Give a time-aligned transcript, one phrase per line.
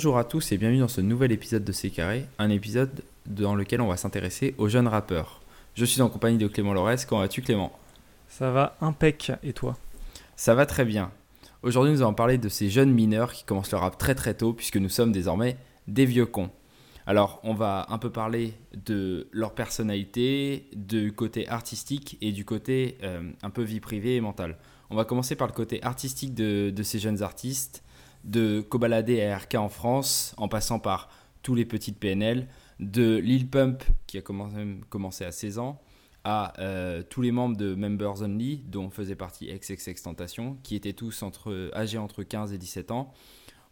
[0.00, 3.54] Bonjour à tous et bienvenue dans ce nouvel épisode de C'est Carré, un épisode dans
[3.54, 5.42] lequel on va s'intéresser aux jeunes rappeurs.
[5.74, 7.04] Je suis en compagnie de Clément Lorès.
[7.04, 7.70] Comment vas-tu Clément?
[8.26, 9.76] Ça va impec et toi?
[10.36, 11.10] Ça va très bien.
[11.62, 14.54] Aujourd'hui nous allons parler de ces jeunes mineurs qui commencent le rap très très tôt
[14.54, 16.48] puisque nous sommes désormais des vieux cons.
[17.06, 18.54] Alors on va un peu parler
[18.86, 24.22] de leur personnalité, du côté artistique et du côté euh, un peu vie privée et
[24.22, 24.56] mentale.
[24.88, 27.82] On va commencer par le côté artistique de, de ces jeunes artistes
[28.24, 31.08] de Kobalade à RK en France, en passant par
[31.42, 35.80] tous les petites PNL, de Lil Pump, qui a commencé, à 16 ans,
[36.24, 40.92] à euh, tous les membres de Members Only, dont faisait partie XXX Tentation, qui étaient
[40.92, 41.24] tous
[41.74, 43.12] âgés entre 15 et 17 ans.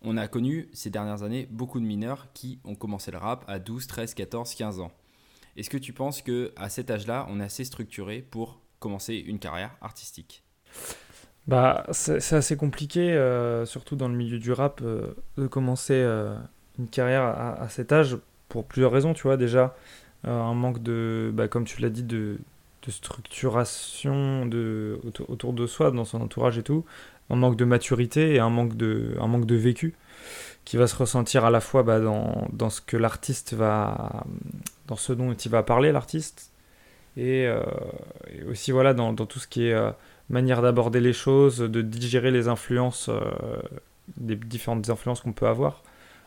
[0.03, 3.59] On a connu ces dernières années beaucoup de mineurs qui ont commencé le rap à
[3.59, 4.93] 12, 13, 14, 15 ans.
[5.57, 9.41] Est-ce que tu penses que à cet âge-là, on est assez structuré pour commencer une
[9.41, 10.45] carrière artistique?
[11.49, 16.37] Bah, c'est assez compliqué, euh, surtout dans le milieu du rap, euh, de commencer euh,
[16.79, 18.19] une carrière à, cet âge
[18.51, 19.39] pour plusieurs raisons, tu vois.
[19.39, 19.75] Déjà,
[20.25, 22.37] un manque de, bah, comme tu l'as dit, de,
[22.83, 24.43] de structuration
[25.29, 26.85] autour, de soi, dans son entourage et tout.
[27.31, 29.95] Un manque de maturité et un manque de, un vécu
[30.67, 34.27] qui va se ressentir à la fois bah, dans, dans, ce que l'artiste va.
[34.87, 36.53] dans ce dont il va parler, l'artiste,
[37.17, 39.93] et, et, aussi voilà, dans, dans, tout ce qui est
[40.31, 43.21] manière d'aborder les choses, de digérer les influences, euh,
[44.17, 45.83] des différentes influences qu'on peut avoir.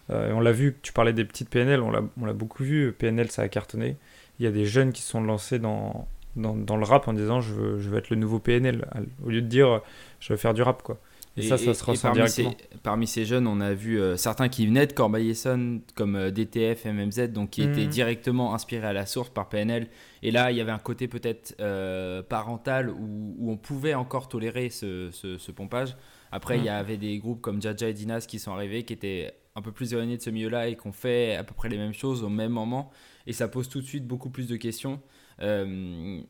[0.09, 3.43] Euh, on l'a vu, tu parlais des petites PNL, on l'a beaucoup vu, PNL ça
[3.43, 3.97] a cartonné.
[4.39, 7.41] Il y a des jeunes qui sont lancés dans, dans, dans, le rap en disant
[7.41, 8.87] je veux, je veux être le nouveau PNL,
[9.23, 9.81] au lieu de dire
[10.19, 10.97] je veux faire du rap quoi.
[11.37, 12.55] Et, ça, ça se ressent parmi directement.
[12.59, 16.85] Ces, parmi ces jeunes, on a vu euh, certains qui venaient de Corbeil-Essonne, comme DTF,
[16.85, 17.89] MMZ, donc qui étaient mhm.
[17.89, 19.87] directement inspirés à la source par PNL.
[20.23, 24.27] Et là, il y avait un côté peut-être euh, parental où, où, on pouvait encore
[24.27, 25.95] tolérer ce, ce, pompage.
[26.33, 26.75] Après, il y mhm.
[26.75, 29.93] avait des groupes comme Jaja et Dinas qui sont arrivés, qui étaient un peu plus
[29.93, 32.29] éloignés de ce milieu-là et qui ont fait à peu près les mêmes choses au
[32.29, 32.91] même moment.
[33.27, 35.01] Et ça pose tout de suite beaucoup plus de questions.
[35.41, 36.21] Euh,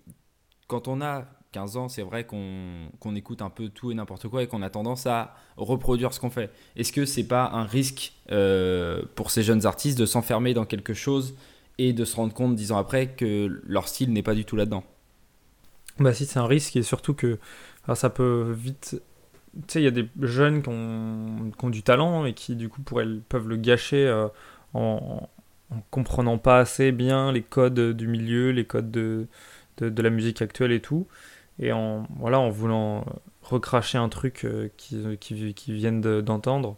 [0.68, 4.44] quand on a 15 ans, c'est vrai qu'on écoute un peu tout et n'importe quoi
[4.44, 6.50] et qu'on a tendance à reproduire ce qu'on fait.
[6.76, 10.94] Est-ce que c'est pas un risque euh, pour ces jeunes artistes de s'enfermer dans quelque
[10.94, 11.36] chose
[11.78, 14.56] et de se rendre compte dix ans après que leur style n'est pas du tout
[14.56, 14.84] là-dedans?
[16.00, 17.38] Bah si, c'est un risque et surtout que
[17.94, 19.02] ça peut vite...
[19.54, 22.56] Tu sais, il y a des jeunes qui ont, qui ont, du talent et qui
[22.56, 24.30] du coup pourraient, peuvent le gâcher euh,
[24.74, 25.28] en,
[25.70, 29.28] en comprenant pas assez bien les codes du milieu, les codes de,
[29.80, 31.06] de, de la musique actuelle et tout
[31.62, 33.06] et en, voilà, en voulant
[33.44, 36.76] recracher un truc euh, qu'ils qui, qui viennent d'entendre.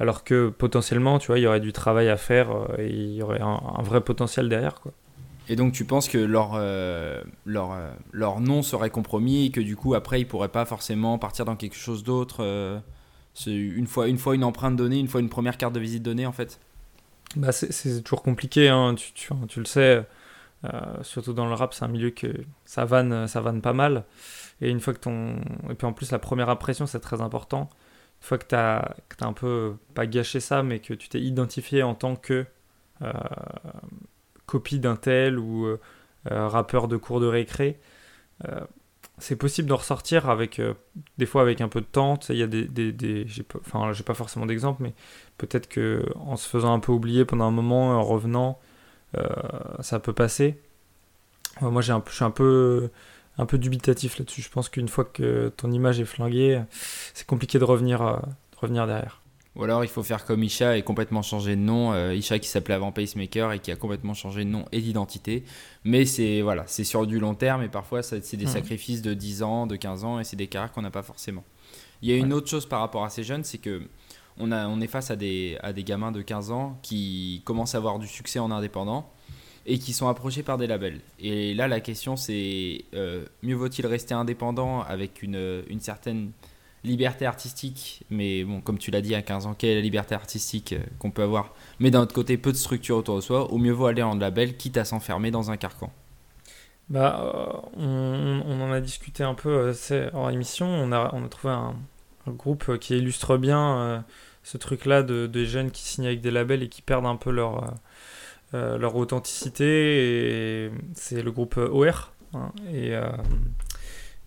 [0.00, 3.14] alors que potentiellement, tu vois, il y aurait du travail à faire euh, et il
[3.14, 4.80] y aurait un, vrai potentiel derrière.
[4.80, 4.92] Quoi.
[5.48, 7.76] Et donc tu penses que leur, euh, leur,
[8.12, 11.54] leur nom serait compromis et que du coup après ils pourraient pas forcément partir dans
[11.54, 12.82] quelque chose d'autre
[13.46, 16.26] une, fois, une fois une empreinte donnée, une fois une première carte de visite donnée
[16.26, 16.58] en fait?
[17.36, 20.04] Bah C'est toujours compliqué, hein, tu, tu, tu, le sais.
[20.64, 22.28] Euh, surtout dans le rap, c'est un milieu que
[22.64, 24.04] ça vanne, ça vanne pas mal.
[24.60, 25.36] Et une fois que ton.
[25.70, 27.68] Et puis en plus, la première impression, c'est très important.
[28.20, 31.82] Une fois que tu as, un peu, pas gâché ça, mais que tu t'es identifié
[31.82, 32.46] en tant que
[33.02, 33.12] euh,
[34.46, 35.78] copie d'un tel ou euh,
[36.24, 37.78] rappeur de cours de récré,
[39.18, 40.60] c'est possible d'en ressortir avec,
[41.18, 42.18] des fois avec un peu de temps.
[42.28, 42.66] Il y a des.
[42.66, 44.94] des, des j'ai pas, enfin, pas forcément d'exemple, mais
[45.38, 48.58] peut-être que en se faisant un peu oublier pendant un moment, en revenant,
[49.80, 50.60] ça peut passer.
[51.60, 52.90] moi, j'ai un, je suis un peu,
[53.38, 54.42] un peu dubitatif là-dessus.
[54.42, 56.62] Je pense qu'une fois que ton image est flinguée,
[57.14, 58.16] c'est compliqué de revenir, euh,
[58.56, 59.20] revenir derrière.
[59.56, 61.92] Ou alors il faut faire comme Isha et complètement changer de nom.
[61.92, 65.44] Euh, Isha qui s'appelait avant Pacemaker et qui a complètement changé de nom et d'identité.
[65.84, 68.48] Mais c'est voilà, c'est sur du long terme et parfois c'est des mmh.
[68.48, 71.42] sacrifices de 10 ans, de 15 ans et c'est des carrières qu'on n'a pas forcément.
[72.02, 73.80] Il y a une autre chose par rapport à ces jeunes, c'est que
[74.38, 78.38] on, est face à des, gamins de 15 ans qui commencent à avoir du succès
[78.38, 79.10] en indépendant
[79.66, 81.00] et qui sont approchés par des labels.
[81.18, 86.30] Et là, la question, c'est euh, mieux vaut-il rester indépendant avec une, certaine
[86.84, 90.14] liberté artistique, mais bon, comme tu l'as dit à 15 ans, quelle est la liberté
[90.14, 93.52] artistique euh, qu'on peut avoir, mais d'un autre côté, peu de structure autour de soi,
[93.52, 95.90] ou mieux vaut aller en label, quitte à s'enfermer dans un carcan.
[96.88, 99.74] Bah, euh, on, en a discuté un peu
[100.12, 101.74] en émission, on a, on a trouvé un,
[102.32, 104.04] groupe qui illustre bien
[104.46, 107.64] ce truc-là de, jeunes qui signent avec des labels et qui perdent un peu leur,
[107.64, 107.70] euh,
[108.54, 110.66] euh, leur authenticité.
[110.66, 112.12] Et c'est le groupe OR.
[112.32, 112.52] Hein.
[112.72, 113.08] et euh,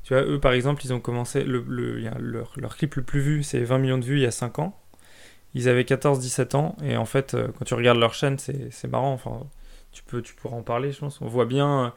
[0.03, 1.45] tu vois, eux par exemple, ils ont commencé.
[1.45, 4.25] Le, le leur, leur, clip le plus vu, c'est 20 millions de vues il y
[4.25, 4.77] a 5 ans.
[5.53, 6.75] Ils avaient 14-17 ans.
[6.83, 9.13] Et en fait, quand tu regardes leur chaîne, c'est marrant.
[9.13, 9.47] Enfin,
[9.93, 11.21] tu, peux, tu pourras en parler, je pense.
[11.21, 11.93] On voit bien.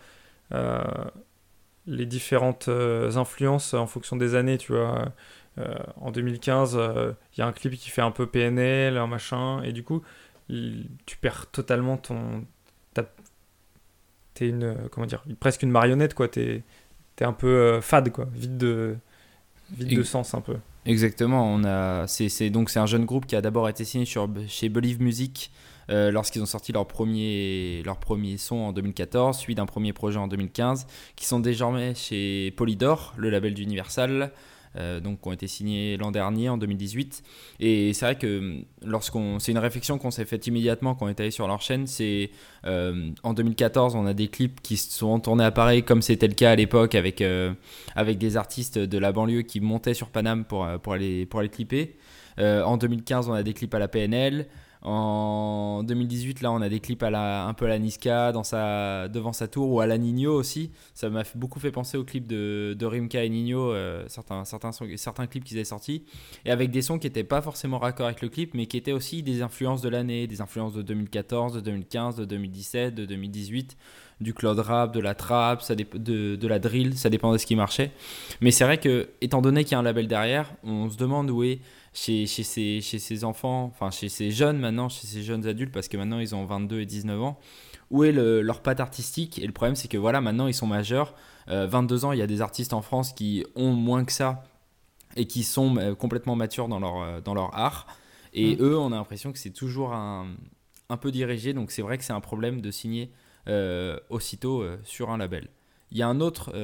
[1.89, 5.13] les différentes influences en fonction des années, tu vois
[6.01, 6.79] en 2015,
[7.35, 10.03] il y a un clip qui fait un peu PNL, un machin, et du coup,
[10.49, 12.45] tu perds totalement ton.
[14.35, 14.77] T'es une.
[14.91, 16.29] Comment dire Presque une marionnette, quoi.
[16.29, 16.63] T'es
[17.21, 18.27] es un peu fade, quoi.
[18.35, 18.97] Vide de,
[19.71, 20.57] vide de sens, un peu.
[20.87, 21.53] Exactement.
[21.53, 24.69] On a, c'est, donc c'est un jeune groupe qui a d'abord été signé sur, chez
[24.69, 25.53] Believe Music
[25.91, 30.19] euh, lorsqu'ils ont sorti leur premier, leur premier son en 2014, suivi d'un premier projet
[30.19, 34.33] en 2015, qui sont désormais chez Polydor, le label d'Universal.
[34.77, 37.23] Euh, donc qui ont été signés l'an dernier en 2018
[37.61, 41.21] et c'est vrai que lorsqu'on c'est une réflexion qu'on s'est faite immédiatement quand on est
[41.21, 41.87] allé sur leur chaîne.
[41.87, 42.31] C'est
[42.65, 46.35] euh, en 2014 on a des clips qui sont tournés à Paris comme c'était le
[46.35, 47.23] cas à l'époque avec
[47.95, 51.51] avec des artistes de la banlieue qui montaient sur Paname pour pour aller pour aller
[51.51, 51.97] clipper.
[52.39, 54.47] En 2015 on a des clips à la PNL
[54.84, 58.43] en 2018, là, on a des clips à la, un peu à la Niska dans
[58.43, 60.73] sa, devant sa tour ou à la Nino aussi.
[60.93, 65.44] Ça m'a beaucoup fait penser aux clips de, Rimka et Nino, euh, certains, certains, clips
[65.44, 66.05] qu'ils avaient sortis.
[66.44, 68.93] Et avec des sons qui n'étaient pas forcément raccord avec le clip, mais qui étaient
[68.93, 73.76] aussi des influences de l'année, des influences de 2014, de 2015, de 2017, de 2018
[74.20, 77.46] du cloud rap, de la trap, ça de, de, la drill, ça dépend de ce
[77.46, 77.90] qui marchait.
[78.40, 81.29] Mais c'est vrai que, étant donné qu'il y a un label derrière, on se demande
[81.31, 81.58] où est
[81.93, 85.73] chez, chez, ces, chez ces enfants, enfin chez ces jeunes maintenant, chez ces jeunes adultes,
[85.73, 87.39] parce que maintenant ils ont 22 et 19 ans,
[87.93, 89.39] où est leur patte artistique?
[89.39, 91.15] Et le problème, c'est que voilà, maintenant ils sont majeurs.
[91.47, 94.44] 22 euh, ans, il y a des artistes en France qui ont moins que ça
[95.15, 97.87] et qui sont euh, complètement matures dans leur, euh, dans leur art.
[98.33, 98.62] Et mm.
[98.62, 100.27] eux, on a l'impression que c'est toujours un,
[100.89, 101.53] un, peu dirigé.
[101.53, 103.12] Donc c'est vrai que c'est un problème de signer
[104.09, 105.49] aussitôt sur un label.
[105.91, 106.55] Il y a un autre,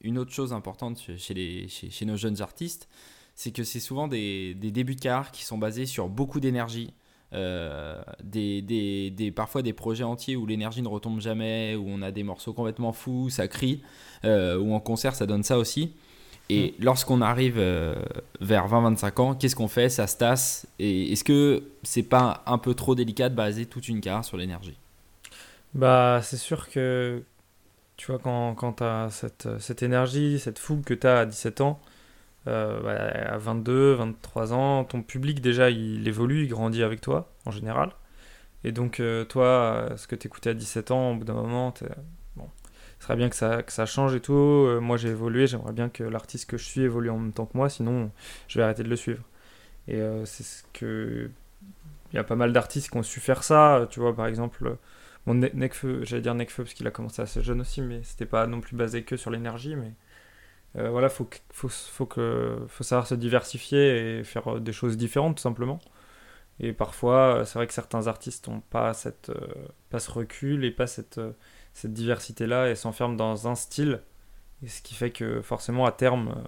[0.00, 2.88] une autre chose importante chez, les, chez, chez nos jeunes artistes,
[3.34, 6.92] c'est que c'est souvent des, des, débuts de carrière qui sont basés sur beaucoup d'énergie.
[7.32, 12.12] Euh, des, des, parfois des projets entiers où l'énergie ne retombe jamais, où on a
[12.12, 13.82] des morceaux complètement fous, ça crie,
[14.24, 15.94] euh, ou en concert ça donne ça aussi.
[16.48, 16.84] Et mm.
[16.84, 17.96] lorsqu'on arrive euh,
[18.40, 19.88] vers 20-25 ans, qu'est-ce qu'on fait?
[19.88, 20.66] Ça se tasse.
[20.78, 24.36] Et est-ce que c'est pas un peu trop délicat de baser toute une carrière sur
[24.36, 24.78] l'énergie?
[25.74, 27.22] Bah, c'est sûr que
[27.96, 31.26] tu vois, quand, quand tu as cette, cette énergie, cette fougue que tu as à
[31.26, 31.80] 17 ans,
[32.46, 37.50] euh, à 22, 23 ans, ton public déjà il évolue, il grandit avec toi en
[37.50, 37.90] général.
[38.64, 41.34] Et donc euh, toi, euh, ce que tu écoutais à 17 ans, au bout d'un
[41.34, 41.72] moment,
[42.36, 42.48] bon,
[42.98, 44.68] ce serait bien que ça, change et tout.
[44.80, 47.56] moi j'ai évolué, j'aimerais bien que l'artiste que je suis évolue en même temps que
[47.56, 48.10] moi, sinon
[48.48, 49.22] je vais arrêter de le suivre.
[49.88, 51.30] Et c'est ce que...
[52.12, 54.76] Il y a pas mal d'artistes qui ont su faire ça, tu vois, par exemple...
[55.26, 58.46] Bon, Nekfeu, j'allais dire Nekfeu parce qu'il a commencé assez jeune aussi, mais c'était pas
[58.46, 59.92] non plus basé que sur l'énergie, mais
[60.76, 64.96] euh, voilà, faut, faut, faut, que, faut savoir se diversifier et faire euh, des choses
[64.96, 65.80] différentes tout simplement.
[66.60, 69.30] Et parfois, euh, c'est vrai que certains artistes n'ont pas, cette,
[69.90, 71.20] pas ce recul et pas cette,
[71.72, 74.00] cette diversité-là et s'enferment dans un style.
[74.62, 76.44] Et ce qui fait que forcément, à terme,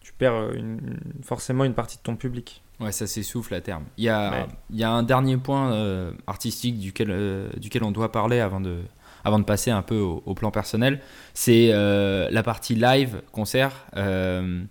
[0.00, 2.62] tu perds une, forcément une partie de ton public.
[2.80, 3.84] Ouais, ça s'essouffle à terme.
[3.96, 8.40] Il y a, il y a un dernier point artistique duquel, duquel on doit parler
[8.40, 8.80] avant de,
[9.24, 11.00] avant de passer un peu au, plan personnel,
[11.34, 13.86] c'est euh, la partie live, concert.
[13.96, 14.64] Euh,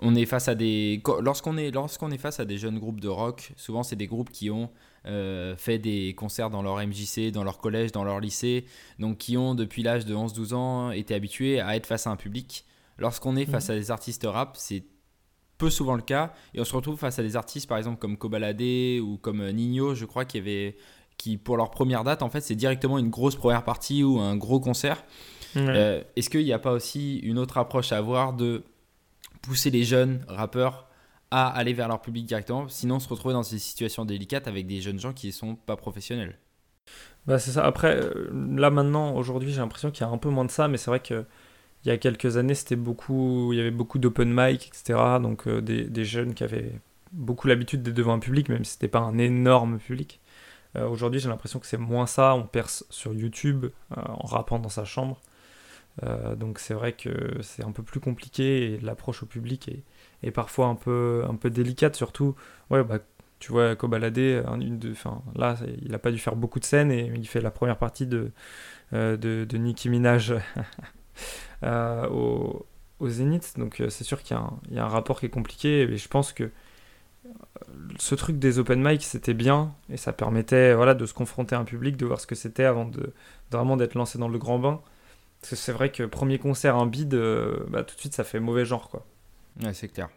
[0.00, 3.08] on est face à des lorsqu'on est lorsqu'on est face à des jeunes groupes de
[3.08, 4.70] rock, souvent c'est des groupes qui ont
[5.06, 8.64] euh, fait des concerts dans leur MJC, dans leur collège, dans leur lycée,
[8.98, 12.16] donc qui ont depuis l'âge de 11-12 ans été habitués à être face à un
[12.16, 12.64] public.
[12.98, 13.74] Lorsqu'on est face mhm.
[13.74, 14.84] à des artistes rap, c'est
[15.56, 18.16] peu souvent le cas et on se retrouve face à des artistes par exemple comme
[18.16, 18.62] Kobalade
[19.00, 20.76] ou comme Nino, je crois qui avait
[21.18, 24.36] qui pour leur première date, en fait, c'est directement une grosse première partie ou un
[24.36, 25.04] gros concert.
[25.56, 28.62] Euh, est-ce qu'il n'y a pas aussi une autre approche à avoir de
[29.42, 30.86] pousser les jeunes rappeurs
[31.30, 34.80] à aller vers leur public directement, sinon se retrouver dans ces situations délicates avec des
[34.80, 36.38] jeunes gens qui ne sont pas professionnels?
[37.26, 37.64] Bah c'est ça.
[37.64, 40.68] Après, euh, là maintenant, aujourd'hui, j'ai l'impression qu'il y a un peu moins de ça,
[40.68, 41.26] mais c'est vrai que
[41.84, 44.98] il y a quelques années, c'était beaucoup, il y avait beaucoup d'open mic, etc.
[45.20, 46.72] Donc euh, des, des, jeunes qui avaient
[47.12, 50.20] beaucoup l'habitude d'être devant un public, même si c'était pas un énorme public.
[50.76, 52.34] Euh, aujourd'hui, j'ai l'impression que c'est moins ça.
[52.34, 55.20] On perce sur YouTube euh, en rappant dans sa chambre.
[56.04, 59.68] Euh, donc c'est vrai que c'est un peu plus compliqué et l'approche au public
[60.22, 61.96] est, parfois un peu, un peu délicate.
[61.96, 62.34] Surtout,
[62.70, 62.98] ouais, bah,
[63.40, 64.94] tu vois, Kobalade, une de,
[65.34, 68.06] là, il n'a pas dû faire beaucoup de scènes et il fait la première partie
[68.06, 68.32] de,
[68.92, 70.34] de, de, Nicki Minaj
[71.62, 72.66] au,
[73.00, 73.54] au Zénith.
[73.58, 74.36] Donc c'est sûr qu'il
[74.70, 76.50] y, y, a un rapport qui est compliqué et je pense que
[77.98, 81.58] ce truc des open mic, c'était bien et ça permettait voilà, de se confronter à
[81.58, 83.12] un public, de voir ce que c'était avant de,
[83.50, 84.80] vraiment d'être lancé dans le grand bain.
[85.40, 88.24] Parce que c'est vrai que premier concert en bide, euh, bah, tout de suite ça
[88.24, 88.88] fait mauvais genre.
[88.88, 89.06] quoi.
[89.62, 90.08] Ouais, c'est clair.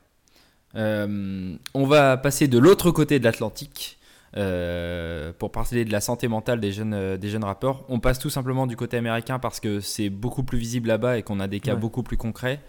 [0.75, 3.97] Euh, on va passer de l'autre côté de l'Atlantique.
[4.37, 7.83] Euh, pour parler de la santé mentale des jeunes, des jeunes rappeurs.
[7.89, 11.23] On passe tout simplement du côté américain parce que c'est beaucoup plus visible là-bas et
[11.23, 12.61] qu'on a des cas beaucoup plus concrets.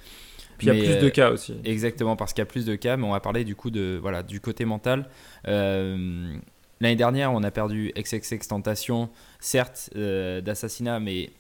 [0.59, 1.55] Puis il y a plus de cas aussi.
[1.65, 3.99] Exactement, parce qu'il y a plus de cas, mais on va parler du coup de,
[4.01, 5.09] voilà, du côté mental.
[5.45, 11.31] L'année dernière, on a perdu XXX Tentation, certes d'assassinat, mais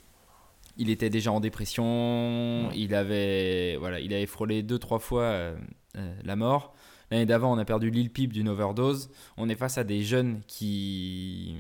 [0.77, 5.57] il était déjà en dépression, il avait, voilà, il avait frôlé deux, trois fois euh,
[5.97, 6.75] euh, la mort.
[7.13, 9.11] L'année d'avant, on a perdu Lil Peep d'une overdose.
[9.37, 11.57] On est face à des jeunes qui,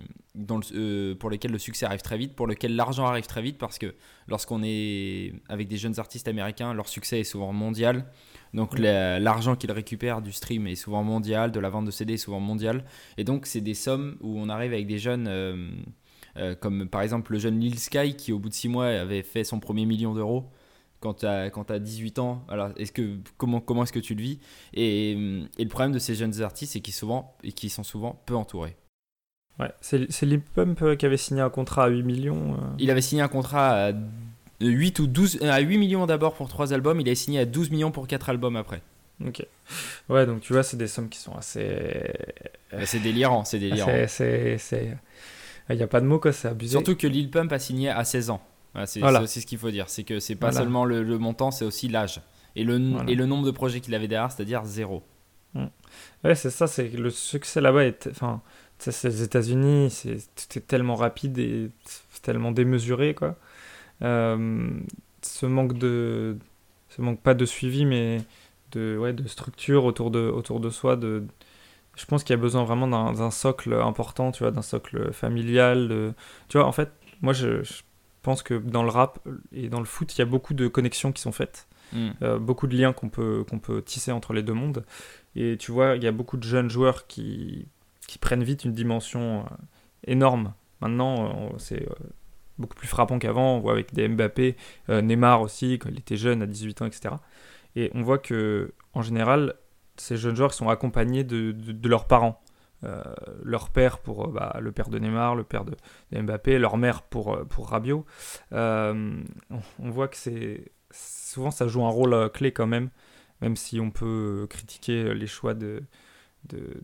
[0.75, 3.79] euh, pour lesquels le succès arrive très vite, pour lesquels l'argent arrive très vite, parce
[3.79, 3.95] que
[4.29, 8.07] lorsqu'on est avec des jeunes artistes américains, leur succès est souvent mondial.
[8.55, 12.17] Donc l'argent qu'ils récupèrent du stream est souvent mondial, de la vente de CD est
[12.17, 12.87] souvent mondial.
[13.19, 15.29] Et donc c'est des sommes où on arrive avec des jeunes
[16.39, 19.23] euh, comme par exemple le jeune Lil Sky qui au bout de 6 mois avait
[19.23, 20.51] fait son premier million d'euros
[21.03, 22.45] quand tu as, as, 18 ans.
[22.49, 24.39] Alors, est-ce que, comment, comment est-ce que tu le vis?
[24.73, 28.35] Et, et, le problème de ces jeunes artistes, c'est qu'ils souvent, et sont souvent peu
[28.35, 28.77] entourés.
[29.59, 32.55] Ouais, c'est Lil Pump euh, qui avait signé un contrat à 8 millions.
[32.55, 32.77] Euh.
[32.79, 33.93] Il avait signé un contrat à
[34.61, 37.71] 8 ou 12, à 8 millions d'abord pour 3 albums, il avait signé à 12
[37.71, 38.81] millions pour 4 albums après.
[39.27, 39.45] Ok.
[40.09, 42.11] Ouais, donc tu vois, c'est des sommes qui sont assez.
[42.85, 44.07] C'est délirant, c'est délirant.
[44.09, 44.59] C'est
[45.71, 46.73] il n'y a pas de mots, quoi, c'est abusé.
[46.73, 48.43] Surtout que Lil Pump a signé à 16 ans.
[48.87, 49.89] C'est aussi ce qu'il faut dire.
[49.89, 52.21] C'est que c'est pas seulement le, montant, c'est aussi l'âge.
[52.55, 55.03] Et le, et le nombre de projets qu'il avait derrière, c'est-à-dire zéro.
[55.55, 55.67] Mm.
[56.25, 58.09] Ouais, c'est ça, c'est le succès là-bas est.
[58.11, 58.43] Enfin,
[58.79, 61.71] c'est les États-Unis, c'est tellement rapide et
[62.23, 63.37] tellement démesuré, quoi.
[64.03, 64.71] Euh,
[65.23, 66.37] ce manque de.
[66.89, 68.19] Ce manque pas de suivi, mais
[68.73, 71.25] de, ouais, de structure autour de, autour de soi, de,
[71.97, 76.15] je pense qu'il y a besoin vraiment d'un socle important, tu vois, d'un socle familial.
[76.49, 76.91] Tu vois, en fait,
[77.23, 77.63] moi, je,
[78.23, 79.19] pense que dans le rap
[79.53, 82.11] et dans le foot, il y a beaucoup de connexions qui sont faites, hmm.
[82.23, 84.85] euh, beaucoup de liens qu'on peut, qu'on peut tisser entre les deux mondes.
[85.35, 87.69] Et tu vois, il y a beaucoup de jeunes joueurs qui,
[88.07, 89.45] qui prennent vite une dimension euh,
[90.07, 90.55] énorme.
[90.81, 91.87] Maintenant, euh, c'est
[92.59, 93.57] beaucoup plus frappant qu'avant.
[93.57, 94.57] On voit avec des Mbappé,
[94.89, 97.15] Neymar aussi, quand il était jeune, à 18 ans, etc.
[97.77, 99.55] Et on voit que, en général,
[99.97, 102.42] ces jeunes joueurs sont accompagnés de, de, leurs parents.
[102.85, 103.03] Euh,
[103.45, 105.77] leur père pour euh, bah, le père de Neymar, le père de,
[106.13, 107.73] Mbappé, leur mère pour, euh, pour
[108.51, 112.91] on, voit que c'est souvent ça joue un rôle clé quand même,
[113.41, 115.85] même si on peut critiquer les choix de,
[116.47, 116.83] de,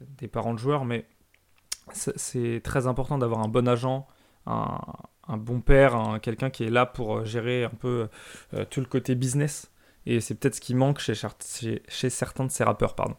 [0.00, 1.06] des parents de joueurs, mais
[1.92, 4.06] c'est très important d'avoir un bon agent,
[4.46, 4.78] un,
[5.28, 8.08] un bon père, quelqu'un qui est là pour gérer un peu
[8.70, 9.70] tout le côté business
[10.06, 12.94] et c'est peut-être ce qui manque chez, chez, certains de ces rappeurs.
[12.94, 13.16] pardon.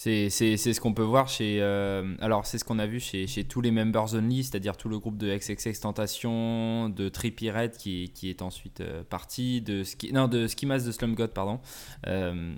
[0.00, 1.58] C'est ce qu'on peut voir chez.
[1.60, 4.88] Euh, alors, c'est ce qu'on a vu chez, chez, tous les members only, c'est-à-dire tout
[4.88, 10.10] le groupe de XXX Tentation, de Trippie Red qui, est ensuite euh, parti, de, Ski,
[10.14, 11.60] non, de Ski Mask de Slum God, pardon.
[12.06, 12.54] Euh,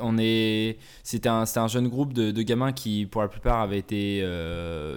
[0.00, 3.78] on est, c'était un, un, jeune groupe de, de, gamins qui, pour la plupart, avaient
[3.78, 4.20] été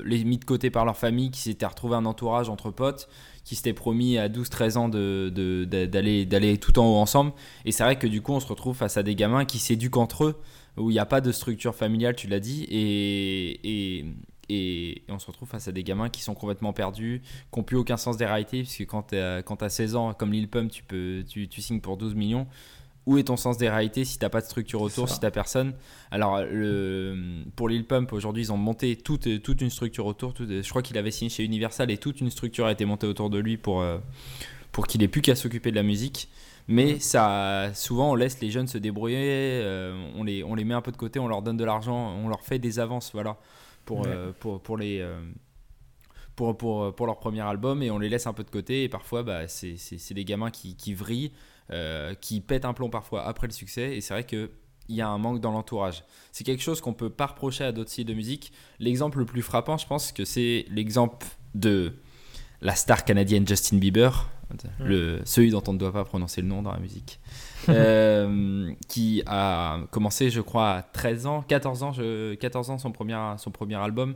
[0.06, 3.10] les mis de côté par leur famille, qui s'étaient retrouvés un entourage entre potes,
[3.46, 7.32] qui s'était promis à 12-13 ans d'aller de, tout en haut ensemble.
[7.64, 9.98] Et c'est vrai que du coup, on se retrouve face à des gamins qui s'éduquent
[9.98, 10.42] entre eux,
[10.78, 14.06] où il n'y a pas de structure familiale, tu l'as dit, et, et,
[14.50, 17.22] et, on se retrouve face à des gamins qui sont complètement perdus,
[17.52, 20.50] qui n'ont plus aucun sens des réalités, puisque quand tu as, 16 ans, comme Lil
[20.50, 22.48] Pump, tu, peux, tu, tu signes pour 12 millions
[23.06, 25.74] où est ton sens des réalités si t'as pas de structure autour, si t'as personne?
[26.12, 30.34] Alors, le, pour Lil Pump, aujourd'hui, ils ont monté toute, toute une structure autour.
[30.38, 33.30] je crois qu'il avait signé chez Universal et toute une structure a été montée autour
[33.30, 34.00] de lui pour, euh,
[34.72, 36.30] pour qu'il ait plus qu'à s'occuper de la musique.
[36.68, 40.74] Mais ça, souvent, on laisse les jeunes se débrouiller, euh, on, les, on les met
[40.74, 43.38] un peu de côté, on leur donne de l'argent, on leur fait des avances, voilà,
[43.86, 45.08] pour, euh, pour, pour les.
[46.36, 48.90] pour, pour, pour, leur premier album et on les laisse un peu de côté et
[48.90, 51.32] parfois bah, c'est des gamins qui, qui vrillent
[52.22, 53.96] qui pète un plomb parfois après le succès.
[53.96, 54.50] Et c'est vrai qu'il
[54.90, 56.04] y a un manque dans l'entourage.
[56.32, 58.52] C'est quelque chose qu'on peut pas reprocher à d'autres styles de musique.
[58.80, 61.94] L'exemple le plus frappant, je pense que c'est l'exemple de
[62.62, 64.30] la star canadienne Justin Bieber,
[64.80, 67.20] le, celui dont on ne doit pas prononcer le nom dans la musique,
[67.70, 72.92] euh, qui a commencé, je crois, à 13 ans, 14 ans, je, 14 ans son
[72.92, 74.16] premier, son premier album,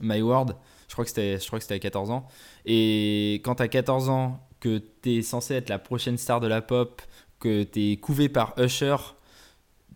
[0.00, 0.56] My World.
[0.88, 2.26] Je crois que c'était, je crois que c'était à 14 ans.
[2.64, 6.46] Et quand tu as 14 ans que tu es censé être la prochaine star de
[6.46, 7.02] la pop,
[7.40, 8.96] que tu es couvé par Usher,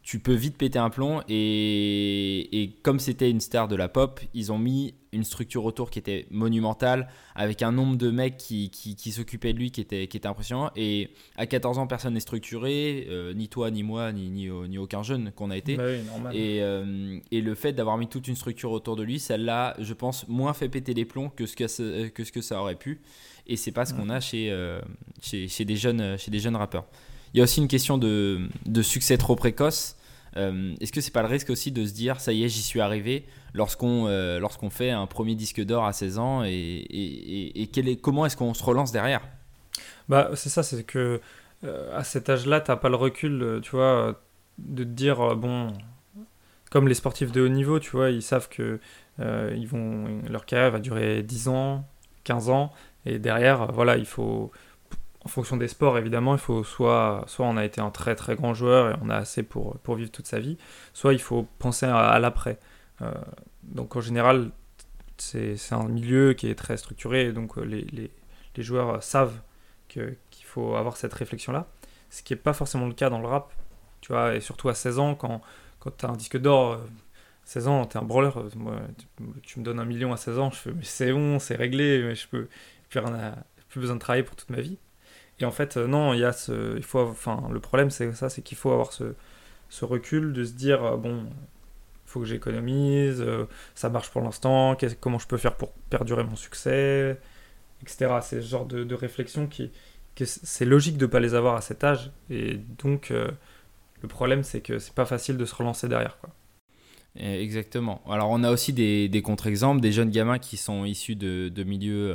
[0.03, 1.23] tu peux vite péter un plomb.
[1.29, 5.91] Et, et comme c'était une star de la pop, ils ont mis une structure autour
[5.91, 10.07] qui était monumentale, avec un nombre de mecs qui, qui, s'occupaient de lui qui était,
[10.07, 10.71] qui était impressionnant.
[10.75, 14.79] Et à 14 ans, personne n'est structuré, euh, ni toi, ni moi, ni, ni, ni
[14.79, 15.77] aucun jeune qu'on a été.
[15.77, 15.85] Bah
[16.33, 19.77] et, euh, et, le fait d'avoir mis toute une structure autour de lui, ça l'a,
[19.79, 22.77] je pense, moins fait péter les plombs que ce que, que, ce que ça aurait
[22.77, 23.03] pu
[23.47, 24.81] et c'est pas ce qu'on a chez, euh,
[25.21, 26.85] chez, chez, des jeunes, chez des jeunes rappeurs.
[27.35, 29.97] Il y a aussi une question de, de succès trop précoce.
[30.37, 32.63] Euh, est-ce que c'est pas le risque aussi de se dire ça y est, j'y
[32.63, 37.63] suis arrivé lorsqu'on euh, lorsqu'on fait un premier disque d'or à 16 ans et, et,
[37.63, 39.21] et quel est, comment est-ce qu'on se relance derrière?
[40.09, 41.21] Bah, C'est ça, c'est que
[41.95, 44.21] à cet âge-là, t'as pas le recul, tu vois,
[44.59, 45.73] de te dire, bon,
[46.73, 48.81] comme les sportifs de haut niveau, tu vois, ils savent que
[49.21, 51.87] ils vont, leur carrière va durer 10 ans,
[52.25, 52.73] 15 ans,
[53.05, 54.53] et derrière, voilà, il faut
[55.25, 58.35] en fonction des sports, évidemment, il faut soit, soit on a été un très très
[58.35, 60.59] grand joueur et on a assez pour, pour vivre toute sa vie,
[60.93, 62.59] soit il faut penser à, l'après.
[63.03, 63.13] Euh,
[63.63, 64.51] donc en général,
[65.19, 68.11] c'est un milieu qui est très structuré, donc euh, les, les,
[68.57, 69.41] les joueurs savent
[69.89, 71.69] qu'il faut avoir cette réflexion-là,
[72.11, 73.53] ce qui n'est pas forcément le cas dans le rap,
[74.01, 75.41] tu vois, et surtout à 16 ans, quand,
[75.79, 76.81] quand tu as un disque d'or,
[77.45, 78.75] 16 euh, ans, tu es un brawler, moi,
[79.43, 82.03] tu, me donnes un million à 16 ans, je fais, mais c'est bon, c'est réglé,
[82.03, 82.49] mais je peux
[82.93, 83.35] plus, rien
[83.69, 84.79] plus besoin de travailler pour toute ma vie.
[85.41, 88.13] Et en fait, euh, non, il y a ce, il faut, enfin, le problème c'est
[88.15, 89.15] ça, c'est qu'il faut avoir ce,
[89.71, 91.25] ce, recul de se dire, euh, bon,
[92.07, 96.37] faut que j'économise, euh, ça marche pour l'instant, comment je peux faire pour perdurer mon
[96.37, 97.19] succès,
[97.83, 98.19] etc.
[98.23, 99.73] C'est ce genre de, réflexion qui,
[100.15, 102.13] que c'est logique de ne pas les avoir à cet âge.
[102.31, 106.19] Et donc, le problème c'est que c'est pas facile de se relancer derrière.
[107.17, 108.03] Exactement.
[108.09, 111.65] Alors on a aussi des, des contre-exemples, des jeunes gamins qui sont issus de, de
[111.65, 112.15] milieux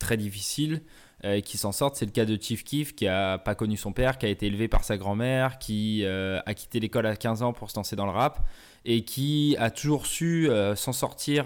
[0.00, 0.82] très difficiles,
[1.22, 1.96] euh, qui s'en sortent.
[1.96, 4.46] C'est le cas de Chief Keef qui a pas connu son père, qui a été
[4.46, 7.94] élevé par sa grand-mère, qui euh, a quitté l'école à 15 ans pour se lancer
[7.94, 8.40] dans le rap
[8.86, 11.44] et qui a toujours su euh, s'en sortir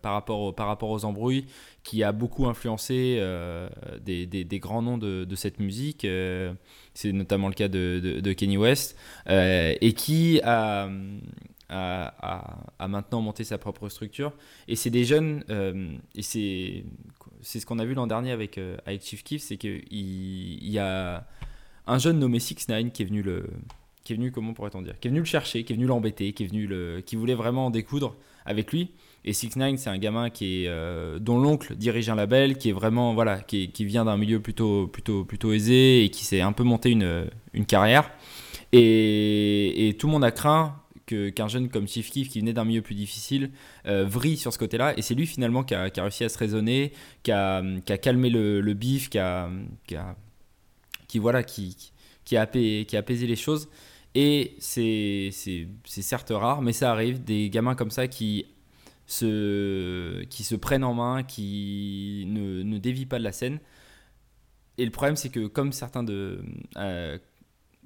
[0.00, 1.46] par, rapport par rapport aux embrouilles,
[1.82, 3.20] qui a beaucoup influencé
[4.00, 6.06] des, des, grands noms de, de cette musique.
[6.94, 8.96] c'est notamment le cas de, de Kenny West
[9.28, 10.88] et qui a
[11.68, 14.32] à, maintenant monter sa propre structure.
[14.68, 16.84] Et c'est des jeunes, euh, et c'est,
[17.42, 20.70] c'est ce qu'on a vu l'an dernier avec, euh, avec Chief Keef, c'est qu'il il
[20.70, 21.26] y a
[21.86, 23.48] un jeune nommé Six Nine qui est venu le,
[24.04, 26.32] qui est venu comment pourrait-on dire, qui est venu le chercher, qui est venu l'embêter,
[26.32, 28.90] qui est venu le, qui voulait vraiment en découdre avec lui.
[29.24, 32.68] Et Six Nine, c'est un gamin qui est, euh, dont l'oncle dirige un label, qui
[32.68, 36.40] est vraiment voilà, qui, qui vient d'un milieu plutôt, plutôt, plutôt aisé et qui s'est
[36.40, 38.08] un peu monté une, une carrière.
[38.72, 42.82] Et, tout le monde a craint qu'un jeune comme Chief Keef qui venait d'un milieu
[42.82, 43.50] plus difficile
[43.86, 44.96] euh, vrille sur ce côté-là.
[44.98, 46.92] Et c'est lui finalement qui a, réussi à se raisonner,
[47.22, 47.62] qui a,
[48.02, 49.48] calmé le, le bif, qui a,
[51.14, 51.76] voilà, qui,
[52.36, 53.68] a apaisé, les choses.
[54.14, 55.30] Et c'est
[55.86, 58.46] certes rare, mais ça arrive, des gamins comme ça qui
[59.06, 63.60] se, qui se prennent en main, qui ne, ne dévient pas de la scène.
[64.78, 66.42] Et le problème, c'est que comme certains de,
[66.76, 67.18] euh,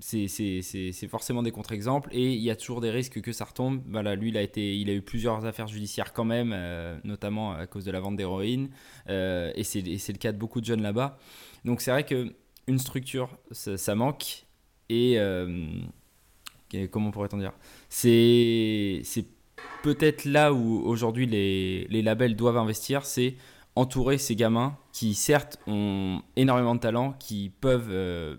[0.01, 3.83] c'est forcément des contre-exemples et il y a toujours des risques que ça retombe.
[3.89, 7.53] Voilà, lui, il a, été, il a eu plusieurs affaires judiciaires quand même, euh, notamment
[7.53, 8.71] à cause de la vente d'héroïne,
[9.09, 11.19] euh, et c'est le cas de beaucoup de jeunes là-bas.
[11.65, 14.47] Donc c'est vrai qu'une structure, ça, manque,
[14.89, 15.67] et euh,
[16.91, 17.53] comment pourrait-on dire?
[17.89, 19.03] C'est
[19.83, 23.37] peut-être là où aujourd'hui les, les, labels doivent investir, c'est
[23.77, 28.39] entourer ces gamins qui certes ont énormément de talent, qui peuvent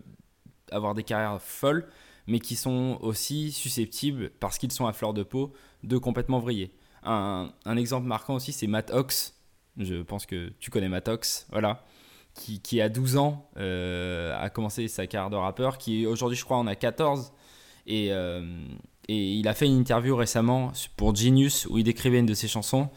[0.71, 1.87] avoir des carrières folles,
[2.27, 5.53] mais qui sont aussi susceptibles, parce qu'ils sont à fleur de peau,
[5.83, 6.71] de complètement vriller.
[7.03, 9.35] Un, exemple marquant aussi, c'est Matt Ox.
[9.77, 11.83] Je pense que tu connais Matt Ox, voilà.
[12.33, 16.45] Qui, qui à 12 ans euh, a commencé sa carrière de rappeur, qui aujourd'hui, je
[16.45, 17.33] crois, en a 14.
[17.87, 18.65] Et, euh,
[19.07, 22.47] et il a fait une interview récemment pour Genius où il décrivait une de ses
[22.47, 22.89] chansons.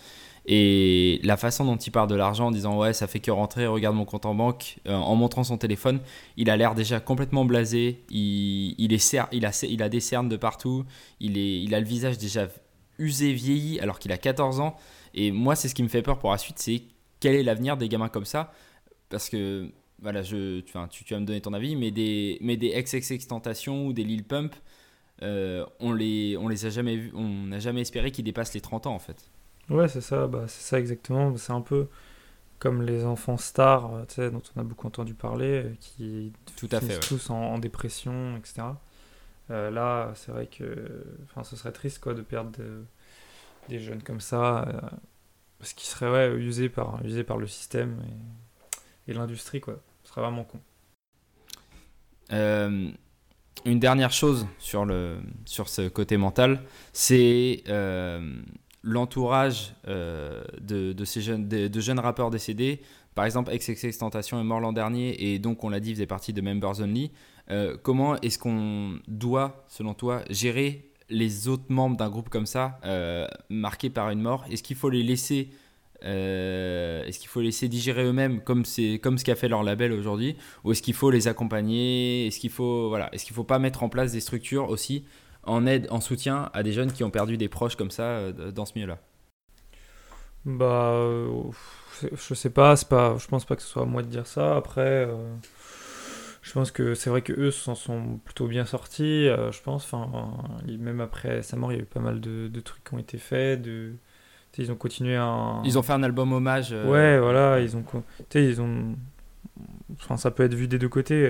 [0.47, 3.67] Et la façon dont il parle de l'argent en disant ouais ça fait que rentrer,
[3.67, 6.01] regarde mon compte en banque, euh, en montrant son téléphone,
[6.37, 10.29] il a l'air déjà complètement blasé, il, il, est il, a, il a des cernes
[10.29, 10.85] de partout,
[11.21, 12.49] il, est, il a le visage déjà
[12.99, 14.77] usé, vieilli alors qu'il a 14 ans.
[15.15, 16.83] Et moi c'est ce qui me fait peur pour la suite, c'est
[17.21, 18.53] quel est l'avenir des gamins comme ça?
[19.09, 19.71] Parce que
[20.03, 23.95] voilà, je, tu, vas me donner ton avis, mais des, mais des XXX Tentation ou
[23.95, 24.55] des Lil Pump,
[25.23, 28.87] euh, on les, on les a jamais on n'a jamais espéré qu'ils dépassent les 30
[28.87, 29.31] ans en fait.
[29.71, 31.37] Ouais, c'est ça, bah, c'est ça exactement.
[31.37, 31.89] C'est un peu
[32.59, 36.33] comme les enfants stars, euh, tu sais, dont on a beaucoup entendu parler, euh, qui
[36.57, 38.63] Tout à fait, tous en, dépression, etc.
[39.51, 41.05] Euh, là, c'est vrai que
[41.43, 42.53] ce serait triste quoi, de perdre
[43.69, 44.67] des jeunes comme ça,
[45.59, 48.03] parce qu'ils seraient ouais, usés, par, usés par le système
[49.07, 49.61] et, et l'industrie.
[49.61, 49.79] quoi.
[50.05, 50.59] Ce serait vraiment con.
[52.31, 56.63] une dernière chose sur, le, sur ce côté mental,
[56.95, 57.63] c'est
[58.85, 62.81] l'entourage euh, de, ces jeunes, rappeurs décédés,
[63.15, 66.33] par exemple XXX Tentation est mort l'an dernier et donc on l'a dit faisait partie
[66.33, 67.11] de Members Only.
[67.51, 72.79] Euh, comment est-ce qu'on doit, selon toi, gérer les autres membres d'un groupe comme ça,
[72.85, 74.45] euh, marqués par une mort?
[74.51, 75.51] Est-ce qu'il faut les laisser
[76.07, 80.37] est-ce qu'il faut laisser digérer eux-mêmes comme c'est comme ce qu'a fait leur label aujourd'hui?
[80.63, 82.27] Ou est-ce qu'il faut les accompagner?
[82.27, 85.07] Est-ce qu'il faut voilà est-ce qu'il faut pas mettre en place des structures aussi
[85.47, 88.51] en aide, en soutien à des jeunes qui ont perdu des proches comme ça euh,
[88.53, 88.99] dans ce milieu-là
[90.45, 91.43] Bah, euh,
[92.13, 94.27] je sais pas, c'est pas, je pense pas que ce soit à moi de dire
[94.27, 94.57] ça.
[94.57, 95.17] Après, euh,
[96.43, 99.85] je pense que c'est vrai que eux s'en sont plutôt bien sortis, euh, je pense.
[99.85, 100.11] Enfin,
[100.67, 102.99] même après sa mort, il y a eu pas mal de, de trucs qui ont
[102.99, 103.63] été faits.
[103.63, 103.93] De...
[104.59, 105.63] Ils ont continué à.
[105.65, 106.69] Ils ont fait un album hommage.
[106.73, 107.83] euh, Ouais, voilà, ils ont.
[107.83, 108.97] co- Tu sais, ils ont.
[109.95, 111.25] Enfin, ça peut être vu des deux côtés.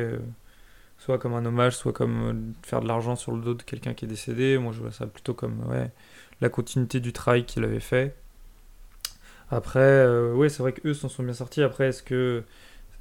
[1.04, 3.62] Euh, Soit comme un hommage, soit comme euh, faire de l'argent sur le dos de
[3.62, 4.58] quelqu'un qui est décédé.
[4.58, 5.90] Moi, je vois ça plutôt comme ouais,
[6.40, 8.16] la continuité du travail qu'il avait fait.
[9.50, 11.62] Après, euh, ouais, c'est vrai qu'eux s'en sont bien sortis.
[11.62, 12.44] Après, est-ce que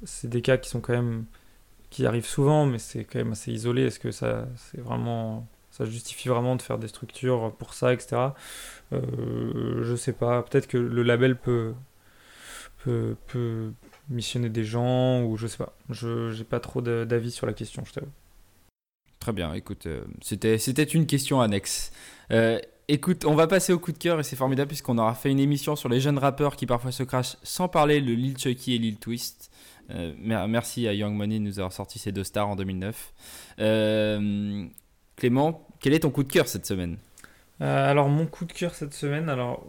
[0.04, 1.24] c'est des cas qui sont quand même.
[1.90, 3.84] qui arrivent souvent, mais c'est quand même assez isolé?
[3.84, 5.46] Est-ce que ça, c'est vraiment.
[5.70, 8.34] ça justifie vraiment de faire des structures pour ça, etc.
[8.92, 10.42] Euh, je sais pas.
[10.42, 11.74] Peut-être que le label peut,
[12.84, 13.72] peut
[14.08, 15.74] missionner des gens ou je sais pas.
[15.90, 18.10] Je j'ai pas trop d'avis sur la question, je t'avoue.
[19.20, 21.92] Très bien, écoute, euh, c'était, une question annexe.
[22.30, 25.30] Euh, écoute, on va passer au coup de cœur et c'est formidable puisqu'on aura fait
[25.30, 28.74] une émission sur les jeunes rappeurs qui parfois se crachent sans parler le Lil Chucky
[28.74, 29.50] et Lil Twist.
[29.90, 33.14] Euh, mer- merci à Young Money de nous avoir sorti ces deux stars en 2009.
[33.60, 34.66] Euh,
[35.16, 36.98] Clément, quel est ton coup de cœur cette semaine?
[37.60, 39.64] Alors mon coup de cœur cette semaine, alors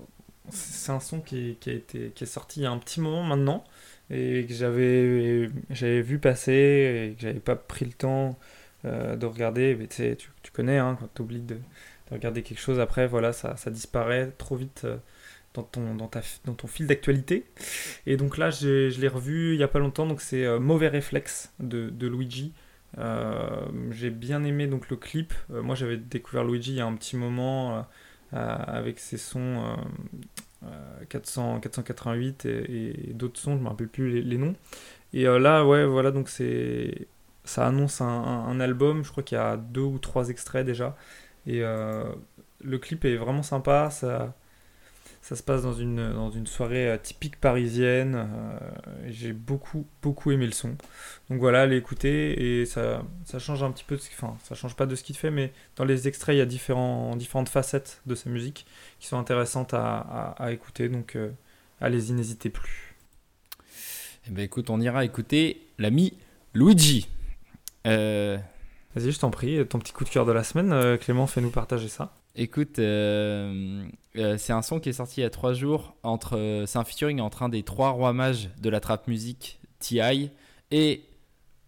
[0.49, 2.71] c'est c'est un son qui, est- qui a été qui est sorti il y a
[2.71, 3.63] un petit moment maintenant
[4.09, 8.37] et que j'avais j'avais vu passer et que j'avais pas pris le temps
[8.85, 9.75] euh, de regarder.
[9.75, 11.59] Mais tu tu, connais hein, quand tu de, de
[12.11, 14.97] regarder quelque chose après, voilà, ça, ça disparaît trop vite euh,
[15.53, 17.45] dans ton dans ta dans ton fil d'actualité.
[18.05, 20.05] Et donc là, je l'ai revu il y a pas longtemps.
[20.05, 22.53] Donc c'est euh, Mauvais réflexe de, de Luigi.
[23.91, 25.33] J'ai bien aimé donc le clip.
[25.49, 27.85] Moi, j'avais découvert Luigi il y a un petit moment
[28.31, 29.75] avec ses sons
[31.09, 34.55] 400, 488 et, et d'autres sons, je me rappelle plus les, noms.
[35.13, 37.07] Et euh, là, ouais, voilà, donc c'est
[37.43, 39.03] ça annonce un album.
[39.03, 40.95] Je crois qu'il y a deux ou trois extraits déjà.
[41.47, 42.05] Et euh,
[42.63, 43.89] le clip est vraiment sympa.
[43.91, 44.35] Ça,
[45.27, 48.13] ça se passe dans une, dans une soirée euh, typique parisienne.
[48.15, 48.59] euh,
[49.07, 50.75] J'ai beaucoup, beaucoup aimé le son.
[51.29, 52.59] Donc voilà, allez écouter.
[52.61, 55.03] Et ça, ça change un petit peu de ce Enfin, ça change pas de ce
[55.03, 58.65] qu'il fait, mais dans les extraits, il y a différents, différentes facettes de sa musique
[58.99, 60.89] qui sont intéressantes à, à- à écouter.
[60.89, 61.31] Donc euh,
[61.81, 62.95] allez-y, n'hésitez plus.
[64.27, 66.13] Eh ben, écoute, on ira écouter l'ami
[66.53, 67.07] Luigi.
[67.87, 68.37] Euh,
[68.95, 71.89] Vas-y, je t'en prie, ton petit coup de cœur de la semaine, Clément, fais-nous partager
[71.89, 72.13] ça.
[72.37, 73.85] Écoute, euh,
[74.17, 75.95] euh, c'est un son qui est sorti il y a trois jours.
[76.03, 79.59] Entre, euh, c'est un featuring entre un des trois rois mages de la trap musique,
[79.79, 80.31] T.I.
[80.69, 81.03] et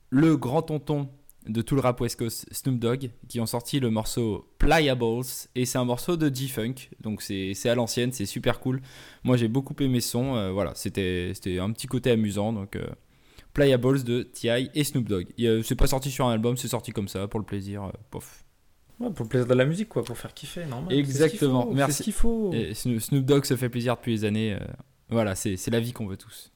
[0.09, 1.07] le grand tonton
[1.47, 5.23] de tout le rap West Coast, Snoop Dogg, qui ont sorti le morceau Pliables.
[5.55, 8.81] Et c'est un morceau de G-Funk, donc c'est à l'ancienne, c'est super cool.
[9.23, 12.51] Moi j'ai beaucoup aimé son, euh, voilà, c'était c'était un petit côté amusant.
[12.51, 12.77] Donc
[13.53, 14.69] Pliables de T.I.
[14.73, 15.27] et Snoop Dogg.
[15.63, 17.89] C'est pas sorti sur un album, c'est sorti comme ça, pour le plaisir.
[18.11, 18.43] pof.
[18.99, 20.91] Ouais, pour le plaisir de la musique, quoi, pour faire kiffer, normal.
[20.93, 21.91] Exactement, ce faut, merci.
[21.93, 22.51] C'est ce qu'il faut.
[22.53, 24.53] Et Snoop Dogg se fait plaisir depuis les années.
[24.53, 24.59] euh,
[25.09, 26.51] voilà, c'est c'est la vie qu'on veut tous.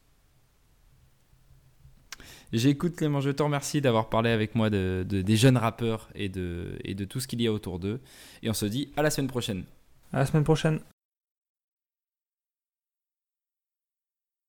[2.53, 6.27] J'écoute Clément, je te remercie d'avoir parlé avec moi de, de- des jeunes rappeurs et
[6.27, 8.01] de, et de tout ce qu'il y a autour d'eux.
[8.43, 9.63] Et on se dit à la semaine prochaine.
[10.11, 10.81] À la semaine prochaine.